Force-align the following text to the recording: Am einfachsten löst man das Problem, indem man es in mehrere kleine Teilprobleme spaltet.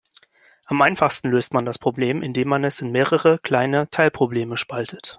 Am 0.65 0.81
einfachsten 0.81 1.29
löst 1.29 1.53
man 1.53 1.63
das 1.63 1.77
Problem, 1.77 2.23
indem 2.23 2.47
man 2.47 2.63
es 2.63 2.81
in 2.81 2.91
mehrere 2.91 3.37
kleine 3.37 3.87
Teilprobleme 3.91 4.57
spaltet. 4.57 5.09